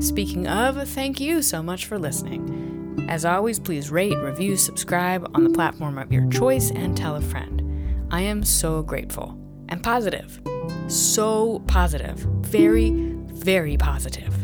Speaking 0.00 0.46
of, 0.46 0.88
thank 0.88 1.20
you 1.20 1.42
so 1.42 1.62
much 1.62 1.86
for 1.86 1.98
listening. 1.98 2.81
As 3.08 3.24
always, 3.24 3.58
please 3.58 3.90
rate, 3.90 4.16
review, 4.18 4.56
subscribe 4.56 5.30
on 5.34 5.44
the 5.44 5.50
platform 5.50 5.98
of 5.98 6.12
your 6.12 6.28
choice, 6.30 6.70
and 6.70 6.96
tell 6.96 7.16
a 7.16 7.20
friend. 7.20 8.06
I 8.10 8.22
am 8.22 8.42
so 8.42 8.82
grateful 8.82 9.38
and 9.68 9.82
positive. 9.82 10.40
So 10.88 11.60
positive. 11.66 12.18
Very, 12.42 12.90
very 12.90 13.76
positive. 13.76 14.34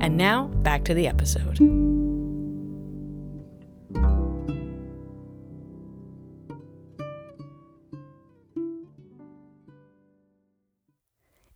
And 0.00 0.16
now, 0.16 0.48
back 0.62 0.84
to 0.84 0.94
the 0.94 1.06
episode. 1.06 1.58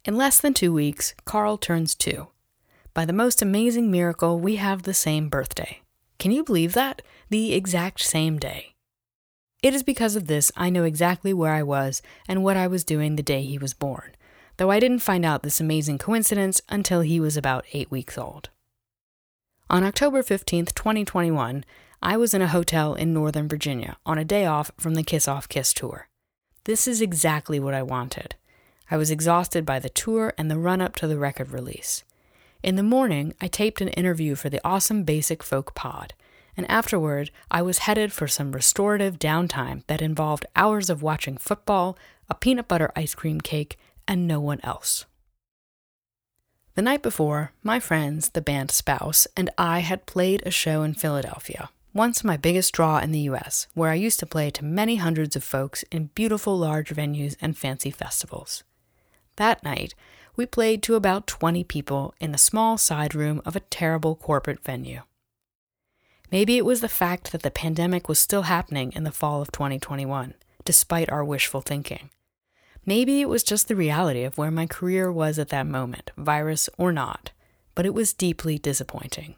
In 0.04 0.16
less 0.16 0.40
than 0.40 0.54
two 0.54 0.72
weeks, 0.72 1.14
Carl 1.26 1.58
turns 1.58 1.94
two. 1.94 2.28
By 2.94 3.04
the 3.04 3.12
most 3.12 3.42
amazing 3.42 3.90
miracle, 3.90 4.40
we 4.40 4.56
have 4.56 4.84
the 4.84 4.94
same 4.94 5.28
birthday. 5.28 5.82
Can 6.18 6.32
you 6.32 6.42
believe 6.42 6.72
that? 6.72 7.02
The 7.30 7.52
exact 7.54 8.00
same 8.00 8.38
day. 8.38 8.74
It 9.62 9.74
is 9.74 9.82
because 9.82 10.16
of 10.16 10.26
this 10.26 10.50
I 10.56 10.70
know 10.70 10.84
exactly 10.84 11.32
where 11.32 11.52
I 11.52 11.62
was 11.62 12.02
and 12.26 12.42
what 12.42 12.56
I 12.56 12.66
was 12.66 12.84
doing 12.84 13.16
the 13.16 13.22
day 13.22 13.42
he 13.42 13.58
was 13.58 13.74
born, 13.74 14.16
though 14.56 14.70
I 14.70 14.80
didn't 14.80 15.00
find 15.00 15.24
out 15.24 15.42
this 15.42 15.60
amazing 15.60 15.98
coincidence 15.98 16.60
until 16.68 17.00
he 17.00 17.20
was 17.20 17.36
about 17.36 17.64
eight 17.72 17.90
weeks 17.90 18.18
old. 18.18 18.50
On 19.70 19.84
October 19.84 20.22
15th, 20.22 20.74
2021, 20.74 21.64
I 22.02 22.16
was 22.16 22.34
in 22.34 22.42
a 22.42 22.48
hotel 22.48 22.94
in 22.94 23.12
Northern 23.12 23.48
Virginia 23.48 23.96
on 24.06 24.18
a 24.18 24.24
day 24.24 24.46
off 24.46 24.70
from 24.78 24.94
the 24.94 25.02
Kiss 25.02 25.28
Off 25.28 25.48
Kiss 25.48 25.72
tour. 25.72 26.08
This 26.64 26.86
is 26.86 27.00
exactly 27.00 27.58
what 27.58 27.74
I 27.74 27.82
wanted. 27.82 28.34
I 28.90 28.96
was 28.96 29.10
exhausted 29.10 29.66
by 29.66 29.78
the 29.78 29.88
tour 29.88 30.32
and 30.38 30.50
the 30.50 30.58
run 30.58 30.80
up 30.80 30.94
to 30.96 31.06
the 31.06 31.18
record 31.18 31.50
release. 31.50 32.04
In 32.62 32.74
the 32.74 32.82
morning, 32.82 33.34
I 33.40 33.46
taped 33.46 33.80
an 33.80 33.88
interview 33.88 34.34
for 34.34 34.50
the 34.50 34.60
awesome 34.64 35.04
Basic 35.04 35.44
Folk 35.44 35.74
pod, 35.76 36.12
and 36.56 36.68
afterward, 36.68 37.30
I 37.52 37.62
was 37.62 37.78
headed 37.78 38.12
for 38.12 38.26
some 38.26 38.50
restorative 38.50 39.16
downtime 39.18 39.84
that 39.86 40.02
involved 40.02 40.44
hours 40.56 40.90
of 40.90 41.00
watching 41.00 41.36
football, 41.36 41.96
a 42.28 42.34
peanut 42.34 42.66
butter 42.66 42.90
ice 42.96 43.14
cream 43.14 43.40
cake, 43.40 43.78
and 44.08 44.26
no 44.26 44.40
one 44.40 44.58
else. 44.64 45.06
The 46.74 46.82
night 46.82 47.00
before, 47.02 47.52
my 47.62 47.78
friends, 47.78 48.30
the 48.30 48.40
band 48.40 48.72
Spouse, 48.72 49.28
and 49.36 49.50
I 49.56 49.78
had 49.80 50.06
played 50.06 50.42
a 50.44 50.50
show 50.50 50.82
in 50.82 50.94
Philadelphia, 50.94 51.70
once 51.94 52.24
my 52.24 52.36
biggest 52.36 52.74
draw 52.74 52.98
in 52.98 53.12
the 53.12 53.28
US, 53.30 53.68
where 53.74 53.90
I 53.90 53.94
used 53.94 54.18
to 54.18 54.26
play 54.26 54.50
to 54.50 54.64
many 54.64 54.96
hundreds 54.96 55.36
of 55.36 55.44
folks 55.44 55.84
in 55.92 56.10
beautiful 56.14 56.58
large 56.58 56.90
venues 56.90 57.36
and 57.40 57.56
fancy 57.56 57.92
festivals. 57.92 58.64
That 59.36 59.62
night, 59.62 59.94
we 60.38 60.46
played 60.46 60.84
to 60.84 60.94
about 60.94 61.26
20 61.26 61.64
people 61.64 62.14
in 62.20 62.30
the 62.30 62.38
small 62.38 62.78
side 62.78 63.12
room 63.12 63.42
of 63.44 63.56
a 63.56 63.60
terrible 63.60 64.14
corporate 64.14 64.62
venue. 64.62 65.02
Maybe 66.30 66.56
it 66.56 66.64
was 66.64 66.80
the 66.80 66.88
fact 66.88 67.32
that 67.32 67.42
the 67.42 67.50
pandemic 67.50 68.08
was 68.08 68.20
still 68.20 68.42
happening 68.42 68.92
in 68.92 69.02
the 69.02 69.10
fall 69.10 69.42
of 69.42 69.50
2021, 69.50 70.34
despite 70.64 71.10
our 71.10 71.24
wishful 71.24 71.60
thinking. 71.60 72.10
Maybe 72.86 73.20
it 73.20 73.28
was 73.28 73.42
just 73.42 73.66
the 73.66 73.74
reality 73.74 74.22
of 74.22 74.38
where 74.38 74.52
my 74.52 74.66
career 74.66 75.10
was 75.10 75.40
at 75.40 75.48
that 75.48 75.66
moment, 75.66 76.12
virus 76.16 76.70
or 76.78 76.92
not, 76.92 77.32
but 77.74 77.84
it 77.84 77.92
was 77.92 78.12
deeply 78.12 78.58
disappointing. 78.58 79.34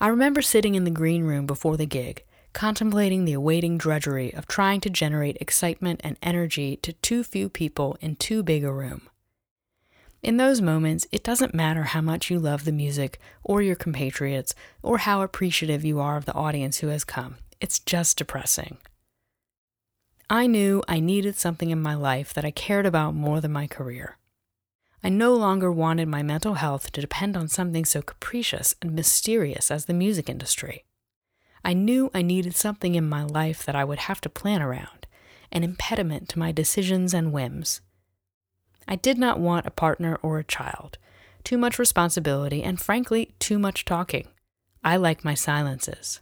I 0.00 0.06
remember 0.06 0.42
sitting 0.42 0.76
in 0.76 0.84
the 0.84 0.90
green 0.92 1.24
room 1.24 1.44
before 1.44 1.76
the 1.76 1.86
gig, 1.86 2.24
contemplating 2.52 3.24
the 3.24 3.32
awaiting 3.32 3.78
drudgery 3.78 4.32
of 4.34 4.46
trying 4.46 4.80
to 4.80 4.90
generate 4.90 5.36
excitement 5.40 6.00
and 6.04 6.16
energy 6.22 6.76
to 6.76 6.92
too 6.94 7.24
few 7.24 7.48
people 7.48 7.96
in 8.00 8.16
too 8.16 8.42
big 8.42 8.64
a 8.64 8.72
room. 8.72 9.08
In 10.22 10.36
those 10.36 10.60
moments, 10.60 11.06
it 11.10 11.24
doesn't 11.24 11.54
matter 11.54 11.82
how 11.82 12.00
much 12.00 12.30
you 12.30 12.38
love 12.38 12.64
the 12.64 12.72
music 12.72 13.18
or 13.42 13.60
your 13.60 13.74
compatriots 13.74 14.54
or 14.82 14.98
how 14.98 15.22
appreciative 15.22 15.84
you 15.84 15.98
are 15.98 16.16
of 16.16 16.26
the 16.26 16.34
audience 16.34 16.78
who 16.78 16.88
has 16.88 17.04
come. 17.04 17.36
It's 17.60 17.80
just 17.80 18.18
depressing. 18.18 18.78
I 20.30 20.46
knew 20.46 20.82
I 20.86 21.00
needed 21.00 21.36
something 21.36 21.70
in 21.70 21.82
my 21.82 21.94
life 21.94 22.32
that 22.34 22.44
I 22.44 22.52
cared 22.52 22.86
about 22.86 23.14
more 23.14 23.40
than 23.40 23.52
my 23.52 23.66
career. 23.66 24.16
I 25.02 25.08
no 25.08 25.34
longer 25.34 25.72
wanted 25.72 26.06
my 26.06 26.22
mental 26.22 26.54
health 26.54 26.92
to 26.92 27.00
depend 27.00 27.36
on 27.36 27.48
something 27.48 27.84
so 27.84 28.02
capricious 28.02 28.76
and 28.80 28.92
mysterious 28.92 29.70
as 29.70 29.86
the 29.86 29.94
music 29.94 30.30
industry. 30.30 30.84
I 31.64 31.74
knew 31.74 32.10
I 32.12 32.22
needed 32.22 32.56
something 32.56 32.94
in 32.94 33.08
my 33.08 33.22
life 33.22 33.64
that 33.64 33.76
I 33.76 33.84
would 33.84 34.00
have 34.00 34.20
to 34.22 34.28
plan 34.28 34.62
around, 34.62 35.06
an 35.52 35.62
impediment 35.62 36.28
to 36.30 36.38
my 36.38 36.50
decisions 36.50 37.14
and 37.14 37.32
whims. 37.32 37.80
I 38.88 38.96
did 38.96 39.18
not 39.18 39.38
want 39.38 39.66
a 39.66 39.70
partner 39.70 40.18
or 40.22 40.38
a 40.38 40.44
child, 40.44 40.98
too 41.44 41.56
much 41.56 41.78
responsibility, 41.78 42.62
and 42.62 42.80
frankly, 42.80 43.34
too 43.38 43.58
much 43.58 43.84
talking. 43.84 44.28
I 44.82 44.96
like 44.96 45.24
my 45.24 45.34
silences. 45.34 46.20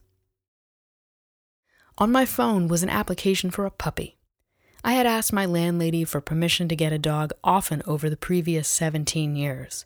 On 1.96 2.12
my 2.12 2.24
phone 2.24 2.68
was 2.68 2.82
an 2.82 2.90
application 2.90 3.50
for 3.50 3.66
a 3.66 3.70
puppy. 3.70 4.18
I 4.82 4.92
had 4.92 5.06
asked 5.06 5.32
my 5.32 5.44
landlady 5.44 6.04
for 6.04 6.20
permission 6.20 6.68
to 6.68 6.76
get 6.76 6.92
a 6.92 6.98
dog 6.98 7.32
often 7.44 7.82
over 7.86 8.08
the 8.08 8.16
previous 8.16 8.68
17 8.68 9.36
years. 9.36 9.84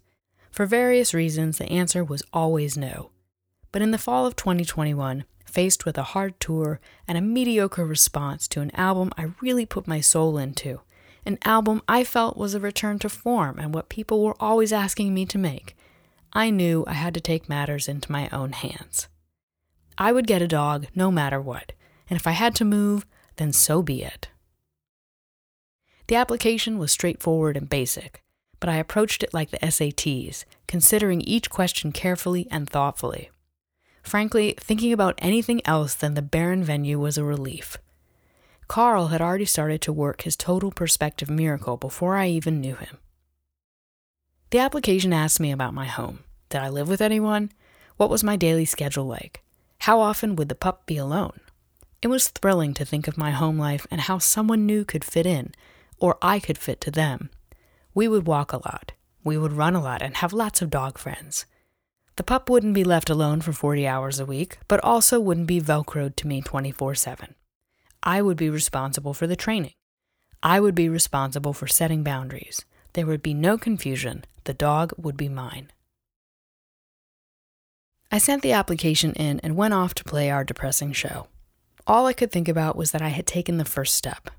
For 0.50 0.66
various 0.66 1.12
reasons, 1.12 1.58
the 1.58 1.70
answer 1.70 2.04
was 2.04 2.23
always 2.32 2.76
no. 2.76 3.11
But 3.74 3.82
in 3.82 3.90
the 3.90 3.98
fall 3.98 4.24
of 4.24 4.36
2021, 4.36 5.24
faced 5.44 5.84
with 5.84 5.98
a 5.98 6.04
hard 6.14 6.38
tour 6.38 6.78
and 7.08 7.18
a 7.18 7.20
mediocre 7.20 7.84
response 7.84 8.46
to 8.46 8.60
an 8.60 8.70
album 8.76 9.10
I 9.18 9.32
really 9.40 9.66
put 9.66 9.88
my 9.88 10.00
soul 10.00 10.38
into, 10.38 10.82
an 11.26 11.38
album 11.44 11.82
I 11.88 12.04
felt 12.04 12.36
was 12.36 12.54
a 12.54 12.60
return 12.60 13.00
to 13.00 13.08
form 13.08 13.58
and 13.58 13.74
what 13.74 13.88
people 13.88 14.22
were 14.22 14.36
always 14.38 14.72
asking 14.72 15.12
me 15.12 15.26
to 15.26 15.38
make, 15.38 15.76
I 16.32 16.50
knew 16.50 16.84
I 16.86 16.92
had 16.92 17.14
to 17.14 17.20
take 17.20 17.48
matters 17.48 17.88
into 17.88 18.12
my 18.12 18.28
own 18.28 18.52
hands. 18.52 19.08
I 19.98 20.12
would 20.12 20.28
get 20.28 20.40
a 20.40 20.46
dog 20.46 20.86
no 20.94 21.10
matter 21.10 21.40
what, 21.40 21.72
and 22.08 22.16
if 22.16 22.28
I 22.28 22.30
had 22.30 22.54
to 22.54 22.64
move, 22.64 23.04
then 23.38 23.52
so 23.52 23.82
be 23.82 24.04
it. 24.04 24.28
The 26.06 26.14
application 26.14 26.78
was 26.78 26.92
straightforward 26.92 27.56
and 27.56 27.68
basic, 27.68 28.22
but 28.60 28.70
I 28.70 28.76
approached 28.76 29.24
it 29.24 29.34
like 29.34 29.50
the 29.50 29.58
SATs, 29.58 30.44
considering 30.68 31.22
each 31.22 31.50
question 31.50 31.90
carefully 31.90 32.46
and 32.52 32.70
thoughtfully. 32.70 33.30
Frankly, 34.04 34.54
thinking 34.61 34.92
about 34.92 35.18
anything 35.18 35.61
else 35.66 35.94
than 35.94 36.14
the 36.14 36.23
barren 36.23 36.62
venue 36.62 37.00
was 37.00 37.18
a 37.18 37.25
relief. 37.25 37.78
Carl 38.68 39.08
had 39.08 39.20
already 39.20 39.44
started 39.44 39.80
to 39.82 39.92
work 39.92 40.23
his 40.23 40.37
total 40.37 40.70
perspective 40.70 41.28
miracle 41.28 41.76
before 41.76 42.16
I 42.16 42.28
even 42.28 42.61
knew 42.61 42.76
him. 42.76 42.99
The 44.50 44.58
application 44.58 45.12
asked 45.12 45.40
me 45.40 45.50
about 45.50 45.75
my 45.75 45.87
home. 45.87 46.20
Did 46.49 46.61
I 46.61 46.68
live 46.68 46.88
with 46.88 47.00
anyone? 47.00 47.50
What 47.96 48.11
was 48.11 48.23
my 48.23 48.37
daily 48.37 48.64
schedule 48.64 49.06
like? 49.06 49.42
How 49.80 50.00
often 50.00 50.37
would 50.37 50.49
the 50.49 50.54
pup 50.54 50.87
be 50.87 50.96
alone? 50.96 51.40
It 52.00 52.08
was 52.08 52.28
thrilling 52.28 52.75
to 52.75 52.84
think 52.84 53.08
of 53.08 53.18
my 53.18 53.30
home 53.30 53.58
life 53.58 53.87
and 53.90 54.02
how 54.02 54.18
someone 54.18 54.66
new 54.66 54.84
could 54.84 55.04
fit 55.04 55.26
in, 55.26 55.54
or 55.99 56.18
I 56.20 56.38
could 56.38 56.58
fit 56.58 56.80
to 56.82 56.90
them. 56.90 57.30
We 57.94 58.06
would 58.08 58.26
walk 58.26 58.52
a 58.52 58.58
lot. 58.58 58.92
We 59.25 59.38
would 59.38 59.52
run 59.52 59.75
a 59.75 59.82
lot 59.82 60.02
and 60.02 60.18
have 60.18 60.32
lots 60.32 60.61
of 60.61 60.70
dog 60.70 60.99
friends. 60.99 61.46
The 62.16 62.23
pup 62.23 62.49
wouldn't 62.49 62.75
be 62.75 62.85
left 62.85 63.11
alone 63.11 63.40
for 63.40 63.52
40 63.52 63.87
hours 63.87 64.21
a 64.21 64.26
week, 64.26 64.59
but 64.68 64.83
also 64.85 65.18
wouldn't 65.18 65.49
be 65.49 65.61
velcroed 65.61 66.14
to 66.16 66.28
me 66.28 66.40
24 66.42 66.94
7. 66.94 67.35
I 68.02 68.23
would 68.23 68.37
be 68.37 68.50
responsible 68.50 69.14
for 69.14 69.26
the 69.26 69.37
training. 69.37 69.73
I 70.42 70.61
would 70.61 70.75
be 70.75 70.88
responsible 70.88 71.52
for 71.52 71.66
setting 71.66 72.04
boundaries. 72.04 72.64
There 72.92 73.06
would 73.06 73.23
be 73.23 73.35
no 73.35 73.59
confusion. 73.59 74.25
The 74.44 74.54
dog 74.54 74.92
would 74.97 75.16
be 75.16 75.28
mine. 75.28 75.73
I 78.12 78.18
sent 78.18 78.42
the 78.42 78.52
application 78.52 79.12
in 79.14 79.40
and 79.40 79.56
went 79.56 79.75
off 79.75 79.94
to 79.94 80.04
play 80.04 80.30
our 80.30 80.44
depressing 80.44 80.92
show. 80.92 81.26
All 81.87 82.06
I 82.06 82.12
could 82.12 82.30
think 82.30 82.49
about 82.49 82.76
was 82.76 82.92
that 82.92 83.02
I 83.02 83.09
had 83.09 83.26
taken 83.26 83.56
the 83.56 83.64
first 83.64 83.94
step. 83.94 84.30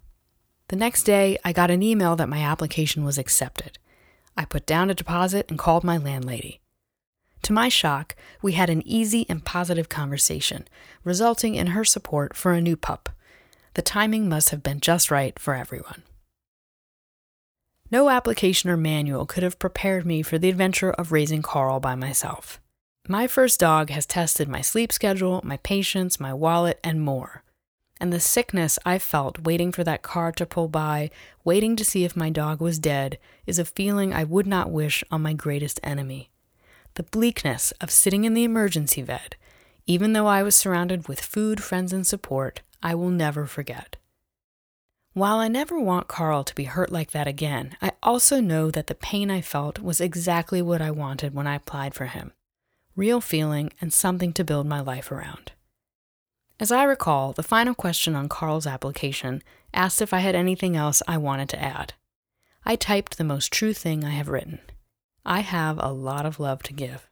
The 0.69 0.75
next 0.75 1.03
day, 1.03 1.37
I 1.43 1.51
got 1.51 1.71
an 1.71 1.83
email 1.83 2.15
that 2.15 2.29
my 2.29 2.39
application 2.39 3.03
was 3.03 3.17
accepted. 3.17 3.77
I 4.37 4.45
put 4.45 4.65
down 4.65 4.89
a 4.89 4.95
deposit 4.95 5.47
and 5.49 5.59
called 5.59 5.83
my 5.83 5.97
landlady. 5.97 6.61
To 7.43 7.53
my 7.53 7.69
shock, 7.69 8.15
we 8.41 8.53
had 8.53 8.69
an 8.69 8.81
easy 8.87 9.25
and 9.29 9.45
positive 9.45 9.89
conversation, 9.89 10.67
resulting 11.03 11.55
in 11.55 11.67
her 11.67 11.85
support 11.85 12.35
for 12.35 12.53
a 12.53 12.61
new 12.61 12.75
pup. 12.75 13.09
The 13.75 13.81
timing 13.81 14.27
must 14.27 14.49
have 14.49 14.63
been 14.63 14.79
just 14.79 15.11
right 15.11 15.37
for 15.37 15.53
everyone. 15.53 16.03
No 17.91 18.09
application 18.09 18.69
or 18.69 18.77
manual 18.77 19.25
could 19.25 19.43
have 19.43 19.59
prepared 19.59 20.05
me 20.05 20.21
for 20.21 20.39
the 20.39 20.49
adventure 20.49 20.91
of 20.91 21.11
raising 21.11 21.41
Carl 21.41 21.79
by 21.79 21.93
myself. 21.93 22.59
My 23.07 23.27
first 23.27 23.59
dog 23.59 23.91
has 23.91 24.07
tested 24.07 24.49
my 24.49 24.61
sleep 24.61 24.91
schedule, 24.91 25.39
my 25.43 25.57
patience, 25.57 26.19
my 26.19 26.33
wallet, 26.33 26.79
and 26.83 26.99
more. 26.99 27.43
And 28.01 28.11
the 28.11 28.19
sickness 28.19 28.79
I 28.85 28.97
felt 28.97 29.43
waiting 29.43 29.71
for 29.71 29.83
that 29.83 30.01
car 30.01 30.31
to 30.33 30.45
pull 30.45 30.67
by, 30.67 31.11
waiting 31.43 31.75
to 31.75 31.85
see 31.85 32.03
if 32.03 32.15
my 32.15 32.31
dog 32.31 32.59
was 32.59 32.79
dead, 32.79 33.19
is 33.45 33.59
a 33.59 33.65
feeling 33.65 34.13
I 34.13 34.23
would 34.23 34.47
not 34.47 34.71
wish 34.71 35.03
on 35.11 35.21
my 35.21 35.33
greatest 35.33 35.79
enemy. 35.83 36.31
The 36.95 37.03
bleakness 37.03 37.71
of 37.81 37.91
sitting 37.91 38.23
in 38.23 38.33
the 38.33 38.45
emergency 38.45 39.01
vet, 39.01 39.35
even 39.85 40.13
though 40.13 40.27
I 40.27 40.43
was 40.43 40.55
surrounded 40.55 41.07
with 41.07 41.19
food, 41.19 41.61
friends, 41.61 41.91
and 41.91 42.07
support, 42.07 42.61
I 42.81 42.95
will 42.95 43.09
never 43.09 43.45
forget. 43.45 43.97
While 45.13 45.37
I 45.37 45.47
never 45.47 45.79
want 45.79 46.07
Carl 46.07 46.43
to 46.45 46.55
be 46.55 46.65
hurt 46.65 46.91
like 46.91 47.11
that 47.11 47.27
again, 47.27 47.75
I 47.81 47.91
also 48.01 48.39
know 48.39 48.71
that 48.71 48.87
the 48.87 48.95
pain 48.95 49.29
I 49.29 49.41
felt 49.41 49.79
was 49.79 50.01
exactly 50.01 50.61
what 50.61 50.81
I 50.81 50.91
wanted 50.91 51.33
when 51.33 51.47
I 51.47 51.55
applied 51.55 51.93
for 51.93 52.07
him 52.07 52.31
real 52.95 53.19
feeling 53.19 53.71
and 53.81 53.91
something 53.91 54.31
to 54.31 54.45
build 54.45 54.65
my 54.65 54.79
life 54.79 55.11
around. 55.11 55.51
As 56.61 56.71
I 56.71 56.83
recall, 56.85 57.33
the 57.33 57.43
final 57.43 57.75
question 57.75 58.15
on 58.15 58.29
Carl's 58.29 58.65
application 58.65 59.43
asked 59.73 60.01
if 60.01 60.13
I 60.13 60.19
had 60.19 60.33
anything 60.33 60.77
else 60.77 61.03
I 61.05 61.17
wanted 61.17 61.49
to 61.49 61.61
add. 61.61 61.93
I 62.65 62.77
typed 62.77 63.17
the 63.17 63.25
most 63.25 63.51
true 63.51 63.73
thing 63.73 64.05
I 64.05 64.11
have 64.11 64.29
written. 64.29 64.59
I 65.27 65.39
have 65.39 65.79
a 65.79 65.91
lot 65.91 66.27
of 66.27 66.39
love 66.39 66.61
to 66.63 66.73
give. 66.73 67.09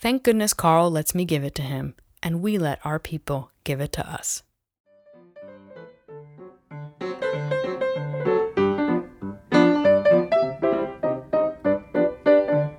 Thank 0.00 0.22
goodness 0.22 0.54
Carl 0.54 0.90
lets 0.90 1.14
me 1.14 1.26
give 1.26 1.44
it 1.44 1.54
to 1.56 1.62
him, 1.62 1.94
and 2.22 2.40
we 2.40 2.56
let 2.56 2.78
our 2.82 2.98
people 2.98 3.50
give 3.64 3.82
it 3.82 3.92
to 3.92 4.10
us. 4.10 4.42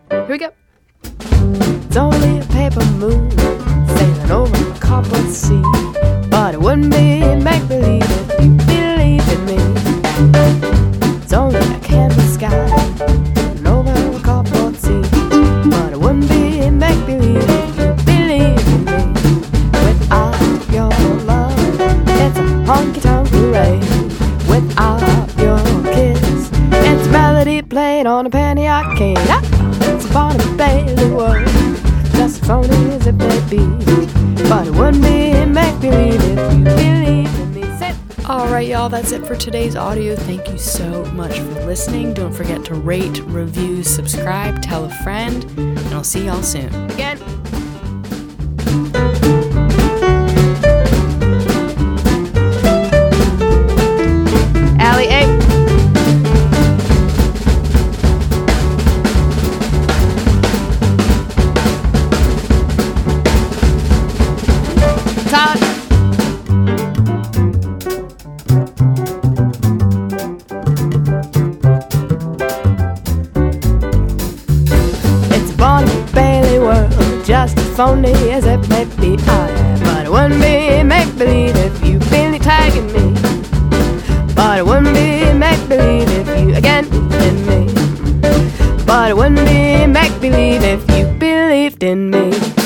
Here 0.10 0.28
we 0.28 0.38
go. 0.40 0.52
It's 1.04 1.98
only 1.98 2.40
a 2.40 2.46
paper 2.46 2.86
moon 2.98 3.30
sailing 3.30 4.32
over 4.32 4.72
a 4.72 4.80
copper 4.80 5.22
sea. 5.28 5.62
But 6.32 6.56
it 6.56 6.62
wouldn't 6.62 6.92
be 6.92 7.36
make 7.36 7.68
believe 7.68 8.19
y'all, 38.80 38.88
that's 38.88 39.12
it 39.12 39.28
for 39.28 39.36
today's 39.36 39.76
audio. 39.76 40.16
Thank 40.16 40.48
you 40.48 40.58
so 40.58 41.04
much 41.08 41.38
for 41.38 41.66
listening. 41.66 42.14
Don't 42.14 42.32
forget 42.32 42.64
to 42.64 42.76
rate, 42.76 43.20
review, 43.26 43.84
subscribe, 43.84 44.62
tell 44.62 44.86
a 44.86 44.90
friend, 45.04 45.44
and 45.58 45.94
I'll 45.94 46.02
see 46.02 46.28
y'all 46.28 46.42
soon. 46.42 46.74
again. 46.92 47.20
Just 77.46 77.58
as 77.58 77.78
phony 77.78 78.12
as 78.32 78.46
it 78.46 78.60
may 78.68 78.84
be. 79.00 79.16
I 79.26 79.80
but 79.86 80.06
it 80.08 80.12
wouldn't 80.12 80.42
be 80.42 80.84
make 80.84 81.10
believe 81.18 81.56
if 81.56 81.86
you 81.86 81.98
been 82.12 82.38
tagging 82.38 82.88
me. 82.88 83.14
But 84.36 84.60
it 84.60 84.66
wouldn't 84.66 84.94
be 84.94 85.32
make 85.46 85.62
believe 85.70 86.10
if 86.10 86.28
you 86.38 86.54
again 86.54 86.86
in 87.28 87.36
me. 87.50 87.62
But 88.86 89.12
it 89.12 89.16
wouldn't 89.16 89.48
be 89.48 89.88
make 89.88 90.20
believe 90.20 90.64
if 90.64 90.82
you 90.92 91.06
believed 91.18 91.82
in 91.82 92.10
me. 92.10 92.59